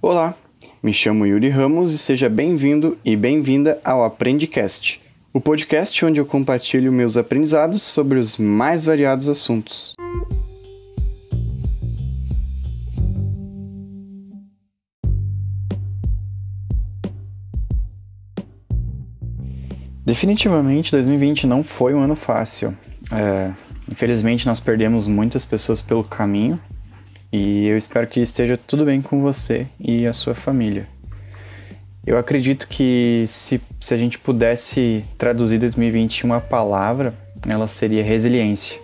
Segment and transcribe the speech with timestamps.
[0.00, 0.36] Olá,
[0.80, 5.02] me chamo Yuri Ramos e seja bem-vindo e bem-vinda ao Aprendicast,
[5.32, 9.96] o podcast onde eu compartilho meus aprendizados sobre os mais variados assuntos.
[20.06, 22.72] Definitivamente 2020 não foi um ano fácil.
[23.10, 23.52] É,
[23.90, 26.60] infelizmente nós perdemos muitas pessoas pelo caminho
[27.32, 30.88] e eu espero que esteja tudo bem com você e a sua família.
[32.06, 37.14] Eu acredito que se, se a gente pudesse traduzir 2020 em uma palavra,
[37.46, 38.80] ela seria resiliência.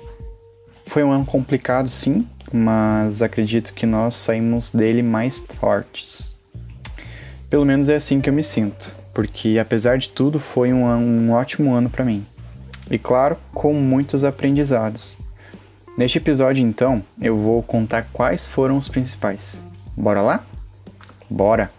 [0.84, 6.36] Foi um ano complicado, sim, mas acredito que nós saímos dele mais fortes.
[7.48, 11.32] Pelo menos é assim que eu me sinto, porque apesar de tudo foi um, um
[11.32, 12.26] ótimo ano para mim.
[12.90, 15.16] E claro, com muitos aprendizados.
[15.96, 19.64] Neste episódio, então, eu vou contar quais foram os principais.
[19.96, 20.44] Bora lá?
[21.30, 21.70] Bora!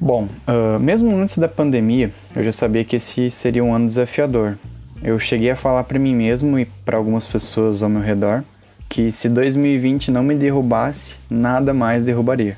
[0.00, 4.56] Bom, uh, mesmo antes da pandemia, eu já sabia que esse seria um ano desafiador.
[5.02, 8.44] Eu cheguei a falar para mim mesmo e para algumas pessoas ao meu redor
[8.88, 12.56] que se 2020 não me derrubasse, nada mais derrubaria.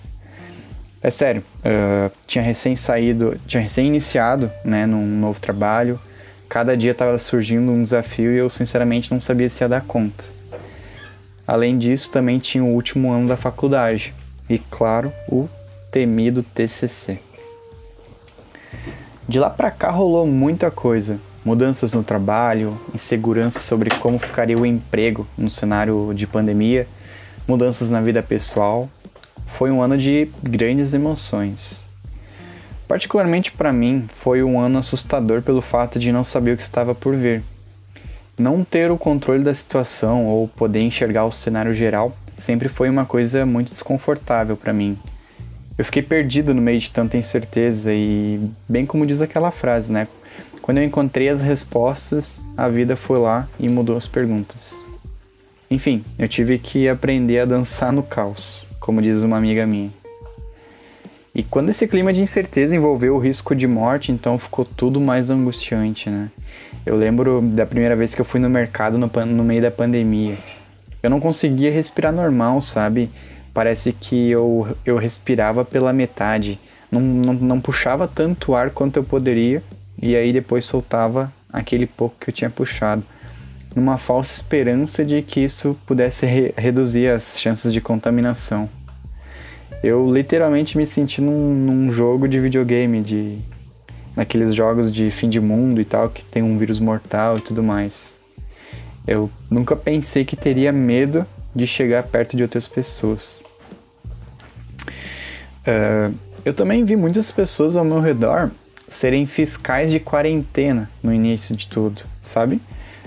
[1.03, 5.99] É sério, uh, tinha recém saído, tinha recém iniciado, né, num novo trabalho,
[6.53, 10.25] cada dia estava surgindo um desafio e eu sinceramente não sabia se ia dar conta.
[11.47, 14.13] Além disso, também tinha o último ano da faculdade
[14.51, 15.49] e, claro, o
[15.91, 17.21] temido TCC.
[19.27, 24.67] De lá para cá rolou muita coisa, mudanças no trabalho, insegurança sobre como ficaria o
[24.67, 26.87] emprego no cenário de pandemia,
[27.49, 28.91] mudanças na vida pessoal.
[29.47, 31.91] Foi um ano de grandes emoções.
[32.93, 36.95] Particularmente para mim, foi um ano assustador pelo fato de não saber o que estava
[36.95, 37.43] por vir.
[38.39, 43.07] Não ter o controle da situação ou poder enxergar o cenário geral sempre foi uma
[43.07, 44.99] coisa muito desconfortável para mim.
[45.79, 50.07] Eu fiquei perdido no meio de tanta incerteza e, bem como diz aquela frase, né?
[50.61, 54.87] Quando eu encontrei as respostas, a vida foi lá e mudou as perguntas.
[55.71, 60.02] Enfim, eu tive que aprender a dançar no caos, como diz uma amiga minha.
[61.35, 65.31] E quando esse clima de incerteza envolveu o risco de morte, então ficou tudo mais
[65.31, 66.31] angustiante, né?
[66.85, 70.37] Eu lembro da primeira vez que eu fui no mercado no, no meio da pandemia.
[71.03, 73.11] Eu não conseguia respirar normal, sabe?
[73.55, 76.61] Parece que eu, eu respirava pela metade.
[76.91, 79.63] Não, não, não puxava tanto ar quanto eu poderia,
[80.01, 83.03] e aí depois soltava aquele pouco que eu tinha puxado.
[83.75, 88.69] Numa falsa esperança de que isso pudesse re reduzir as chances de contaminação.
[89.83, 93.39] Eu literalmente me senti num, num jogo de videogame, de
[94.15, 97.63] naqueles jogos de fim de mundo e tal, que tem um vírus mortal e tudo
[97.63, 98.17] mais.
[99.07, 103.43] Eu nunca pensei que teria medo de chegar perto de outras pessoas.
[105.67, 106.15] Uh,
[106.45, 108.51] eu também vi muitas pessoas ao meu redor
[108.89, 112.61] serem fiscais de quarentena no início de tudo, sabe?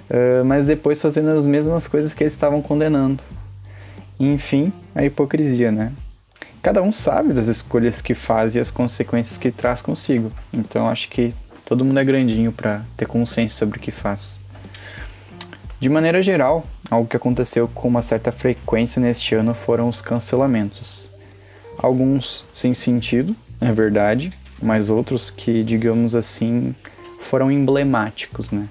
[0.09, 3.23] Uh, mas depois fazendo as mesmas coisas que eles estavam condenando.
[4.19, 5.93] Enfim, a hipocrisia, né?
[6.65, 10.31] Cada um sabe das escolhas que faz e as consequências que traz consigo.
[10.51, 11.31] Então acho que
[11.63, 14.39] todo mundo é grandinho para ter consciência sobre o que faz.
[15.79, 21.07] De maneira geral, algo que aconteceu com uma certa frequência neste ano foram os cancelamentos.
[21.77, 26.73] Alguns sem sentido, é verdade, mas outros que, digamos assim,
[27.19, 28.67] foram emblemáticos, né?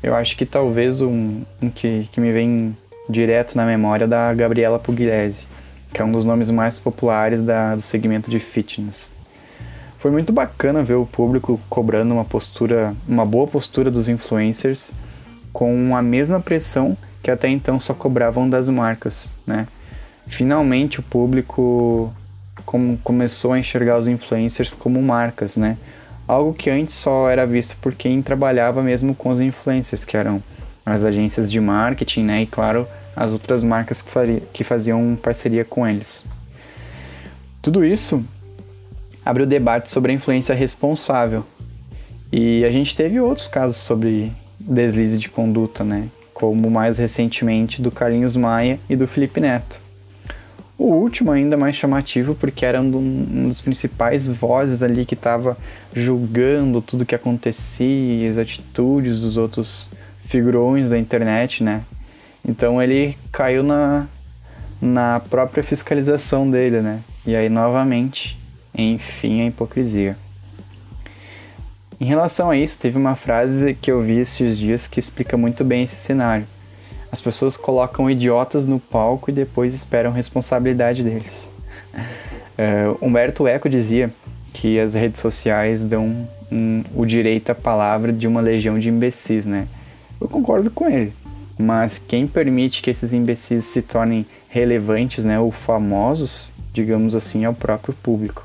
[0.00, 2.76] Eu acho que talvez um, um que, que me vem
[3.10, 5.48] direto na memória é da Gabriela Pugliese
[5.92, 9.16] que é um dos nomes mais populares da, do segmento de fitness.
[9.98, 14.92] Foi muito bacana ver o público cobrando uma postura, uma boa postura dos influencers
[15.52, 19.66] com a mesma pressão que até então só cobravam das marcas, né?
[20.28, 22.14] Finalmente o público
[22.64, 25.76] com, começou a enxergar os influencers como marcas, né?
[26.28, 30.40] Algo que antes só era visto por quem trabalhava mesmo com os influencers, que eram
[30.84, 32.42] as agências de marketing, né?
[32.42, 32.86] E claro,
[33.16, 36.24] as outras marcas que, faria, que faziam parceria com eles.
[37.62, 38.22] Tudo isso
[39.24, 41.44] abre o debate sobre a influência responsável.
[42.30, 46.08] E a gente teve outros casos sobre deslize de conduta, né?
[46.34, 49.80] Como mais recentemente do Carlinhos Maia e do Felipe Neto.
[50.78, 55.56] O último ainda mais chamativo porque era um dos principais vozes ali que estava
[55.94, 59.88] julgando tudo que acontecia, as atitudes dos outros
[60.26, 61.82] figurões da internet, né?
[62.46, 64.06] Então ele caiu na,
[64.80, 67.00] na própria fiscalização dele, né?
[67.26, 68.38] E aí novamente,
[68.72, 70.16] enfim, a hipocrisia.
[71.98, 75.64] Em relação a isso, teve uma frase que eu vi esses dias que explica muito
[75.64, 76.46] bem esse cenário.
[77.10, 81.50] As pessoas colocam idiotas no palco e depois esperam responsabilidade deles.
[81.94, 84.12] Uh, Humberto Eco dizia
[84.52, 89.46] que as redes sociais dão um, o direito à palavra de uma legião de imbecis,
[89.46, 89.66] né?
[90.20, 91.14] Eu concordo com ele,
[91.58, 97.48] mas quem permite que esses imbecis se tornem relevantes, né, ou famosos, digamos assim, é
[97.48, 98.44] o próprio público.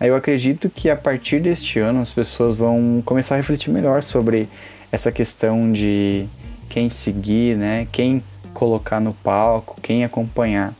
[0.00, 4.48] Eu acredito que a partir deste ano as pessoas vão começar a refletir melhor sobre
[4.92, 6.26] essa questão de
[6.68, 8.22] quem seguir, né, quem
[8.54, 10.74] colocar no palco, quem acompanhar.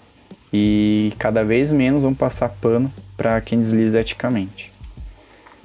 [0.53, 4.73] E cada vez menos vão passar pano para quem desliza eticamente.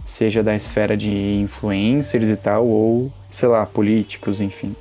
[0.03, 4.75] Seja da esfera de influencers e tal, ou, sei lá, políticos, enfim.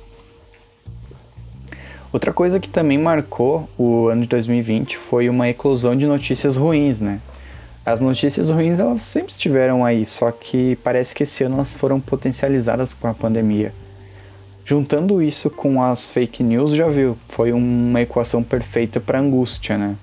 [2.13, 7.01] Outra coisa que também marcou o ano de 2020 foi uma eclosão de notícias ruins,
[7.01, 7.19] né?
[7.83, 11.99] As notícias ruins elas sempre estiveram aí, só que parece que esse ano elas foram
[11.99, 13.73] potencializadas com a pandemia.
[14.63, 19.95] Juntando isso com as fake news, já viu, foi uma equação perfeita para angústia, né?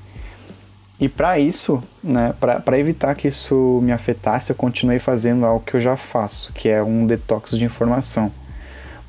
[1.01, 5.77] E para isso, né, para evitar que isso me afetasse, eu continuei fazendo algo que
[5.77, 8.33] eu já faço, que é um detox de informação.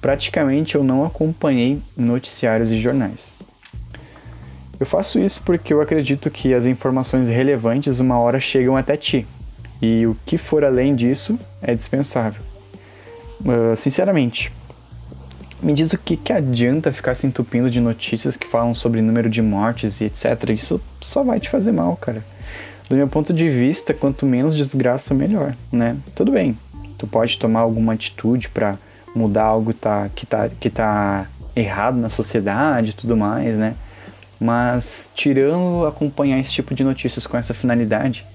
[0.01, 3.42] Praticamente eu não acompanhei noticiários e jornais.
[4.80, 9.27] Eu faço isso porque eu acredito que as informações relevantes uma hora chegam até ti,
[9.80, 12.42] e o que for além disso é dispensável.
[13.42, 14.51] Uh, sinceramente,
[15.62, 19.30] me diz o que, que adianta ficar se entupindo de notícias que falam sobre número
[19.30, 20.50] de mortes e etc.
[20.50, 22.25] Isso só vai te fazer mal, cara.
[22.89, 25.95] Do meu ponto de vista, quanto menos desgraça, melhor, né?
[26.15, 26.57] Tudo bem,
[26.97, 28.77] tu pode tomar alguma atitude para
[29.16, 33.75] mudar algo tá, que, tá, que tá errado na sociedade e tudo mais, né?
[34.40, 38.25] Mas tirando acompanhar esse tipo de notícias com essa finalidade,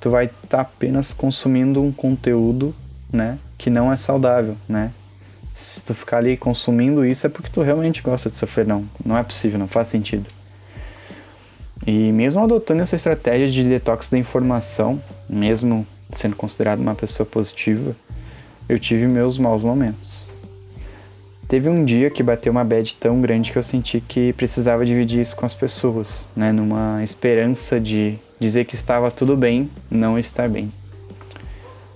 [0.00, 2.74] tu vai estar tá apenas consumindo um conteúdo,
[3.12, 4.90] né, que não é saudável, né?
[5.54, 8.84] se tu ficar ali consumindo isso é porque tu realmente gosta de sofrer, não.
[9.04, 10.26] Não é possível, não faz sentido.
[11.86, 17.94] E mesmo adotando essa estratégia de detox da informação, mesmo sendo considerado uma pessoa positiva,
[18.68, 20.32] eu tive meus maus momentos.
[21.46, 25.20] Teve um dia que bateu uma bad tão grande que eu senti que precisava dividir
[25.20, 30.48] isso com as pessoas, né, numa esperança de dizer que estava tudo bem, não estar
[30.48, 30.72] bem.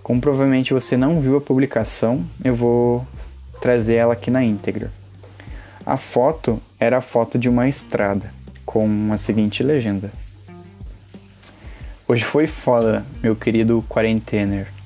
[0.02, 3.06] Como provavelmente você não viu a publicação, eu vou
[3.60, 4.90] trazer ela aqui na íntegra.
[5.84, 8.32] A foto era a foto de uma estrada,
[8.64, 10.12] com a seguinte legenda:
[12.06, 14.77] Hoje foi foda, meu querido quarentener.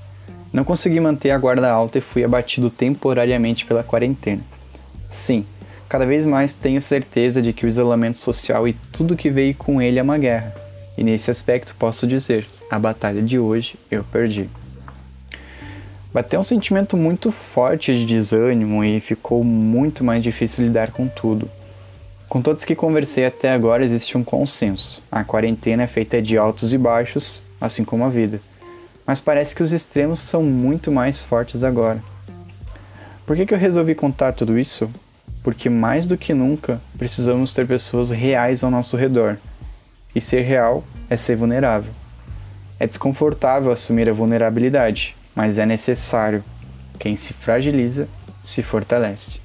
[0.53, 4.43] Não consegui manter a guarda alta e fui abatido temporariamente pela quarentena.
[5.09, 5.47] Sim,
[5.89, 9.81] cada vez mais tenho certeza de que o isolamento social e tudo que veio com
[9.81, 10.55] ele é uma guerra.
[10.97, 14.49] E nesse aspecto posso dizer: a batalha de hoje eu perdi.
[16.13, 21.51] Bateu um sentimento muito forte de desânimo e ficou muito mais difícil lidar com tudo.
[22.29, 25.03] Com todos que conversei até agora existe um consenso.
[25.11, 28.41] A quarentena é feita de altos e baixos, assim como a vida.
[29.07, 32.03] Mas parece que os extremos são muito mais fortes agora.
[33.27, 34.91] Por que, que eu resolvi contar tudo isso?
[35.43, 39.39] Porque mais do que nunca precisamos ter pessoas reais ao nosso redor.
[40.15, 41.93] E ser real é ser vulnerável.
[42.79, 46.45] É desconfortável assumir a vulnerabilidade, mas é necessário.
[46.99, 48.09] Quem se fragiliza
[48.43, 49.41] se fortalece.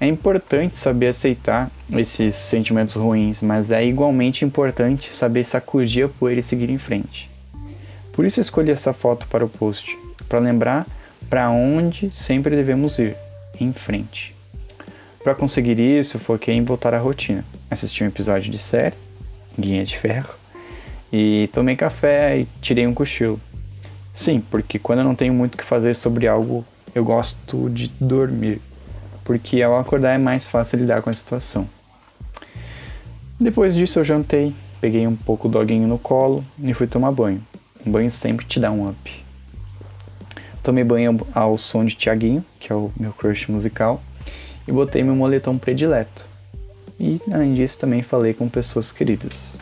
[0.00, 6.40] É importante saber aceitar esses sentimentos ruins, mas é igualmente importante saber sacudir a poeira
[6.40, 7.28] e seguir em frente.
[8.18, 9.96] Por isso escolhi essa foto para o post,
[10.28, 10.88] para lembrar
[11.30, 13.16] para onde sempre devemos ir,
[13.60, 14.34] em frente.
[15.22, 17.44] Para conseguir isso, foquei em voltar à rotina.
[17.70, 18.96] Assisti um episódio de série,
[19.56, 20.34] Guinha de Ferro,
[21.12, 23.40] e tomei café e tirei um cochilo.
[24.12, 27.86] Sim, porque quando eu não tenho muito o que fazer sobre algo, eu gosto de
[28.00, 28.60] dormir,
[29.22, 31.68] porque ao acordar é mais fácil lidar com a situação.
[33.38, 37.46] Depois disso eu jantei, peguei um pouco o doguinho no colo e fui tomar banho.
[37.86, 39.24] Um banho sempre te dá um up.
[40.62, 44.02] Tomei banho ao som de Tiaguinho, que é o meu crush musical,
[44.66, 46.26] e botei meu moletom predileto.
[47.00, 49.58] E além disso também falei com pessoas queridas.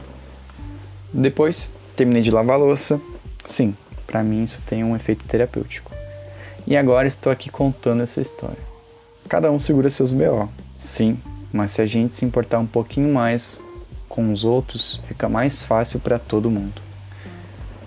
[1.12, 3.00] Depois terminei de lavar louça.
[3.44, 5.92] Sim, para mim isso tem um efeito terapêutico.
[6.66, 8.58] E agora estou aqui contando essa história.
[9.28, 11.18] Cada um segura seus BO, sim,
[11.52, 13.62] mas se a gente se importar um pouquinho mais
[14.08, 16.85] com os outros, fica mais fácil para todo mundo.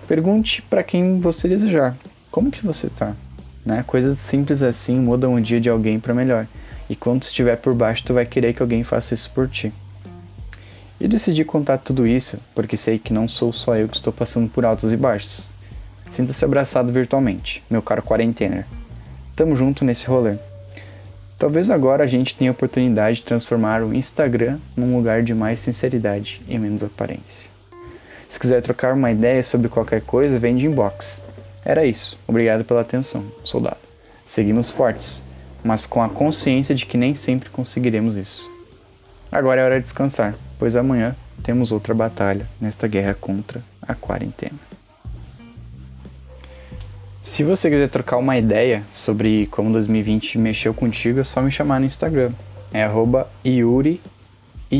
[0.09, 1.95] Pergunte para quem você desejar,
[2.31, 3.15] como que você tá?
[3.63, 3.83] Né?
[3.85, 6.47] Coisas simples assim mudam o dia de alguém para melhor.
[6.89, 9.71] E quando estiver por baixo, tu vai querer que alguém faça isso por ti.
[10.99, 14.49] E decidi contar tudo isso porque sei que não sou só eu que estou passando
[14.49, 15.53] por altos e baixos.
[16.09, 18.65] Sinta-se abraçado virtualmente, meu caro quarentener.
[19.35, 20.37] Tamo junto nesse rolê.
[21.37, 25.59] Talvez agora a gente tenha a oportunidade de transformar o Instagram num lugar de mais
[25.59, 27.58] sinceridade e menos aparência.
[28.29, 31.24] Se quiser trocar uma ideia sobre qualquer coisa, vem de inbox.
[31.65, 32.15] Era isso.
[32.27, 33.79] Obrigado pela atenção, soldado.
[34.24, 35.24] Seguimos fortes,
[35.63, 38.48] mas com a consciência de que nem sempre conseguiremos isso.
[39.31, 44.59] Agora é hora de descansar, pois amanhã temos outra batalha nesta guerra contra a quarentena.
[47.19, 51.79] Se você quiser trocar uma ideia sobre como 2020 mexeu contigo, é só me chamar
[51.79, 52.31] no Instagram.
[52.71, 54.77] É arroba I-U-R-Y,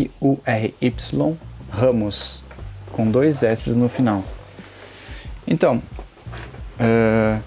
[1.72, 2.44] Ramos,
[2.91, 4.24] com dois S no final.
[5.48, 5.81] Então,
[6.79, 7.41] uh,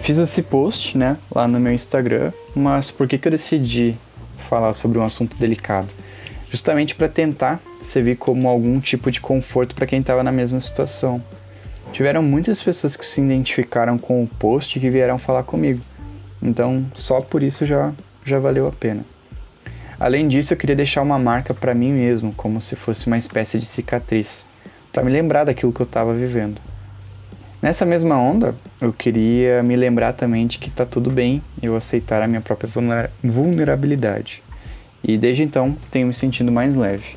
[0.00, 3.96] fiz esse post né, lá no meu Instagram, mas por que, que eu decidi
[4.38, 5.88] falar sobre um assunto delicado?
[6.50, 11.22] Justamente para tentar servir como algum tipo de conforto para quem estava na mesma situação
[11.96, 15.80] Tiveram muitas pessoas que se identificaram com o post e que vieram falar comigo.
[16.42, 19.02] Então, só por isso já, já valeu a pena.
[19.98, 23.58] Além disso, eu queria deixar uma marca para mim mesmo, como se fosse uma espécie
[23.58, 24.46] de cicatriz,
[24.96, 26.58] para me lembrar daquilo que eu estava vivendo.
[27.60, 32.22] Nessa mesma onda, eu queria me lembrar também de que está tudo bem eu aceitar
[32.22, 32.70] a minha própria
[33.22, 34.42] vulnerabilidade.
[35.04, 37.14] E desde então, tenho me sentindo mais leve.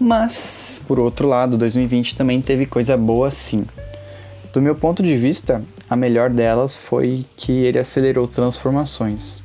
[0.00, 3.66] Mas, por outro lado, 2020 também teve coisa boa sim.
[4.50, 5.60] Do meu ponto de vista,
[5.90, 9.42] a melhor delas foi que ele acelerou transformações.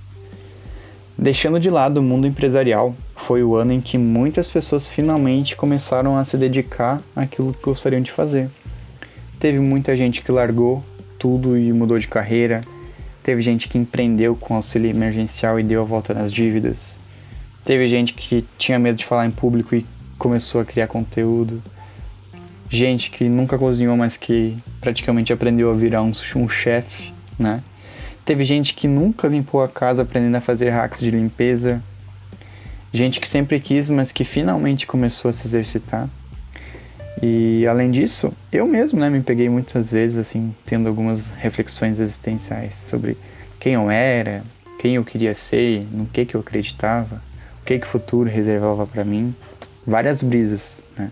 [1.18, 6.18] Deixando de lado o mundo empresarial, foi o ano em que muitas pessoas finalmente começaram
[6.18, 8.50] a se dedicar àquilo que gostariam de fazer.
[9.40, 10.84] Teve muita gente que largou
[11.20, 12.62] tudo e mudou de carreira.
[13.22, 17.00] Teve gente que empreendeu com auxílio emergencial e deu a volta nas dívidas.
[17.64, 19.86] Teve gente que tinha medo de falar em público e
[20.18, 21.62] começou a criar conteúdo.
[22.70, 26.14] Gente que nunca cozinhou, mas que praticamente aprendeu a virar um,
[26.50, 27.62] chefe, né?
[28.26, 31.84] Teve gente que nunca limpou a casa aprendendo a fazer hacks de limpeza.
[32.92, 36.08] Gente que sempre quis, mas que finalmente começou a se exercitar.
[37.22, 42.76] E além disso, eu mesmo, né, me peguei muitas vezes assim, tendo algumas reflexões existenciais
[42.76, 43.18] sobre
[43.60, 44.44] quem eu era,
[44.80, 47.22] quem eu queria ser, no que que eu acreditava,
[47.62, 49.36] o que que o futuro reservava para mim
[49.86, 51.12] várias brisas, né?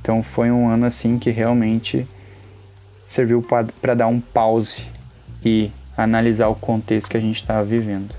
[0.00, 2.06] Então foi um ano assim que realmente
[3.04, 3.42] serviu
[3.80, 4.88] para dar um pause
[5.44, 8.14] e analisar o contexto que a gente estava vivendo.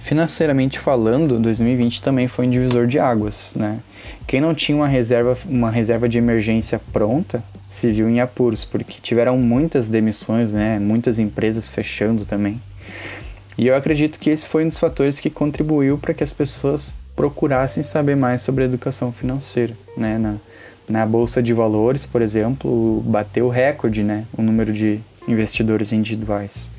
[0.00, 3.78] Financeiramente falando, 2020 também foi um divisor de águas, né?
[4.26, 8.98] Quem não tinha uma reserva, uma reserva de emergência pronta se viu em apuros, porque
[9.00, 10.78] tiveram muitas demissões, né?
[10.78, 12.60] Muitas empresas fechando também.
[13.56, 16.92] E eu acredito que esse foi um dos fatores que contribuiu para que as pessoas
[17.14, 20.18] procurassem saber mais sobre educação financeira, né?
[20.18, 20.36] Na,
[20.88, 24.24] na bolsa de valores, por exemplo, bateu recorde, né?
[24.36, 26.70] O número de investidores individuais.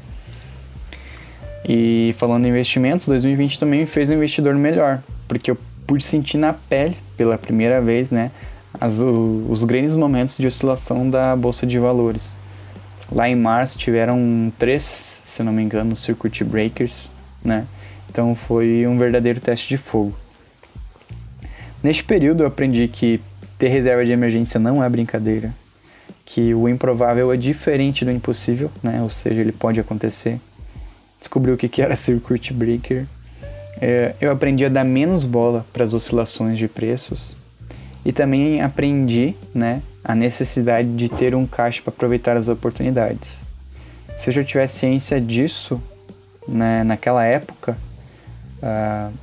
[1.68, 5.58] E falando em investimentos, 2020 também fez um investidor melhor, porque eu
[5.88, 8.32] pude sentir na pele, pela primeira vez, né,
[8.80, 12.38] as, os grandes momentos de oscilação da bolsa de valores.
[13.12, 17.12] Lá em março tiveram três, se não me engano, circuit breakers,
[17.44, 17.66] né?
[18.10, 20.14] Então foi um verdadeiro teste de fogo.
[21.82, 23.22] Neste período eu aprendi que
[23.58, 25.54] ter reserva de emergência não é brincadeira,
[26.26, 29.02] que o improvável é diferente do impossível, né?
[29.02, 30.40] Ou seja, ele pode acontecer.
[31.20, 33.06] Descobri o que era circuit breaker.
[33.82, 37.36] É, eu aprendi a dar menos bola para as oscilações de preços
[38.06, 43.46] e também aprendi, né, a necessidade de ter um caixa para aproveitar as oportunidades.
[44.16, 45.82] Se eu já tivesse ciência disso,
[46.48, 47.78] né, naquela época,
[48.62, 49.14] uh,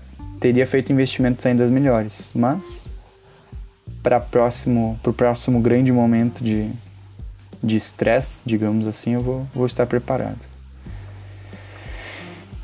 [0.41, 2.33] teria feito investimentos ainda melhores.
[2.35, 2.87] Mas
[4.03, 6.71] para próximo, o próximo grande momento de
[7.63, 10.39] de estresse, digamos assim, eu vou, vou estar preparado.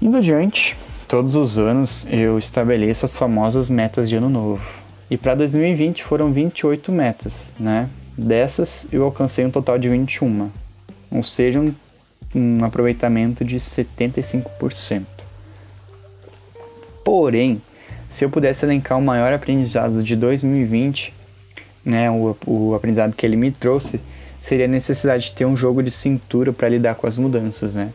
[0.01, 0.77] Indo adiante,
[1.09, 4.63] todos os anos eu estabeleço as famosas metas de ano novo.
[5.11, 7.89] E para 2020 foram 28 metas, né?
[8.17, 10.51] Dessas eu alcancei um total de 21,
[11.11, 11.75] ou seja, um,
[12.35, 15.05] um aproveitamento de 75%.
[17.05, 17.63] Porém,
[18.09, 21.15] se eu pudesse elencar o maior aprendizado de 2020,
[21.85, 24.01] né, o, o aprendizado que ele me trouxe,
[24.47, 27.93] seria a necessidade de ter um jogo de cintura para lidar com as mudanças, né?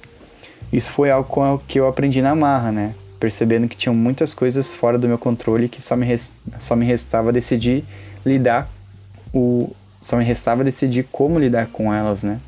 [0.72, 2.94] Isso foi algo que eu aprendi na marra, né?
[3.22, 6.34] Percebendo que tinham muitas coisas fora do meu controle que só me, rest...
[6.60, 7.86] só me restava decidir
[8.26, 8.70] lidar
[9.34, 12.42] o só me restava decidir como lidar com elas, né?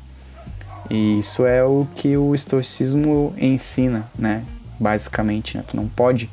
[0.90, 4.44] E isso é o que o estoicismo ensina, né?
[4.78, 5.64] Basicamente, né?
[5.66, 6.28] Tu não pode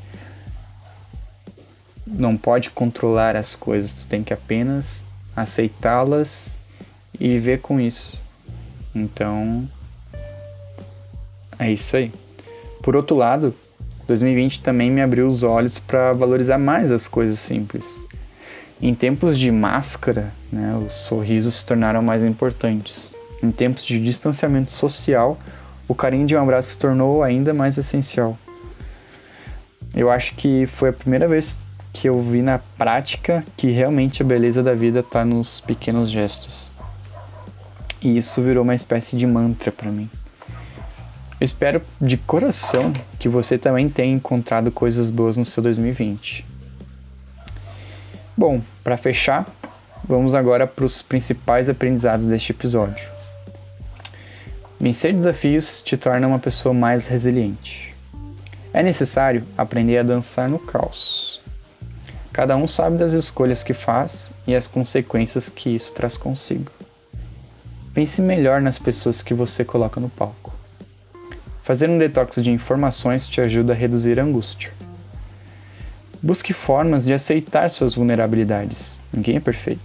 [2.05, 6.59] não pode controlar as coisas, tu tem que apenas aceitá-las
[7.21, 8.19] e viver com isso.
[8.95, 9.69] Então,
[11.59, 12.11] é isso aí.
[12.81, 13.53] Por outro lado,
[14.07, 18.03] 2020 também me abriu os olhos para valorizar mais as coisas simples.
[18.81, 23.13] Em tempos de máscara, né, os sorrisos se tornaram mais importantes.
[23.43, 25.39] Em tempos de distanciamento social,
[25.87, 28.35] o carinho de um abraço se tornou ainda mais essencial.
[29.93, 31.59] Eu acho que foi a primeira vez
[31.93, 36.70] que eu vi na prática que realmente a beleza da vida está nos pequenos gestos.
[38.01, 40.09] E isso virou uma espécie de mantra para mim.
[41.39, 46.45] Eu espero de coração que você também tenha encontrado coisas boas no seu 2020.
[48.37, 49.47] Bom, para fechar,
[50.03, 53.09] vamos agora para os principais aprendizados deste episódio.
[54.79, 57.95] Vencer desafios te torna uma pessoa mais resiliente.
[58.73, 61.41] É necessário aprender a dançar no caos.
[62.33, 66.71] Cada um sabe das escolhas que faz e as consequências que isso traz consigo.
[67.93, 70.53] Pense melhor nas pessoas que você coloca no palco.
[71.61, 74.71] Fazer um detox de informações te ajuda a reduzir a angústia.
[76.21, 78.97] Busque formas de aceitar suas vulnerabilidades.
[79.11, 79.81] Ninguém é perfeito.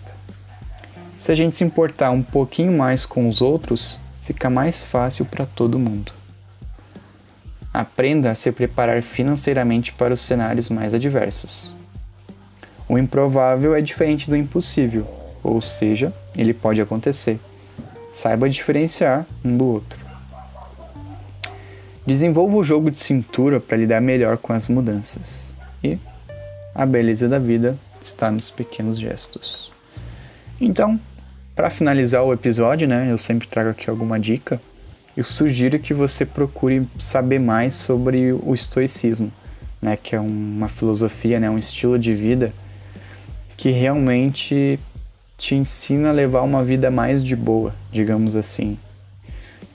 [1.16, 5.44] Se a gente se importar um pouquinho mais com os outros, fica mais fácil para
[5.44, 6.12] todo mundo.
[7.74, 11.74] Aprenda a se preparar financeiramente para os cenários mais adversos.
[12.88, 15.08] O improvável é diferente do impossível,
[15.42, 17.40] ou seja, ele pode acontecer.
[18.16, 19.98] Saiba diferenciar um do outro.
[22.06, 25.52] Desenvolva o jogo de cintura para lidar melhor com as mudanças.
[25.84, 25.98] E
[26.74, 29.70] a beleza da vida está nos pequenos gestos.
[30.58, 30.98] Então,
[31.54, 34.58] para finalizar o episódio, né, eu sempre trago aqui alguma dica.
[35.14, 39.30] Eu sugiro que você procure saber mais sobre o estoicismo,
[39.82, 42.50] né, que é uma filosofia, né, um estilo de vida
[43.58, 44.80] que realmente
[45.36, 48.78] te ensina a levar uma vida mais de boa, digamos assim,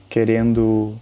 [0.09, 0.95] querendo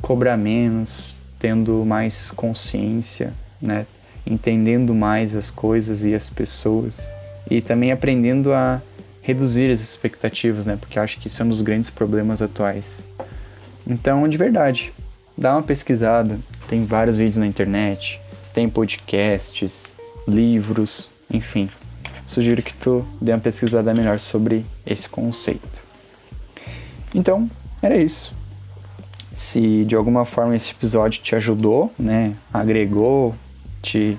[0.00, 3.86] cobrar menos, tendo mais consciência, né?
[4.26, 7.14] entendendo mais as coisas e as pessoas
[7.48, 8.82] e também aprendendo a
[9.22, 10.76] reduzir as expectativas, né?
[10.80, 13.06] Porque acho que isso é um dos grandes problemas atuais.
[13.86, 14.92] Então, de verdade,
[15.38, 16.38] dá uma pesquisada,
[16.68, 18.20] tem vários vídeos na internet,
[18.52, 19.94] tem podcasts,
[20.26, 21.70] livros, enfim
[22.26, 25.82] sugiro que tu dê uma pesquisada melhor sobre esse conceito.
[27.14, 27.48] Então,
[27.80, 28.34] era isso.
[29.32, 33.34] Se de alguma forma esse episódio te ajudou, né, agregou,
[33.80, 34.18] te,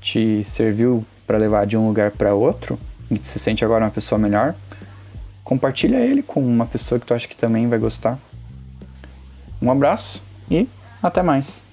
[0.00, 2.78] te serviu para levar de um lugar para outro
[3.10, 4.54] e tu se sente agora uma pessoa melhor,
[5.42, 8.18] compartilha ele com uma pessoa que tu acha que também vai gostar.
[9.60, 10.68] Um abraço e
[11.02, 11.64] até mais.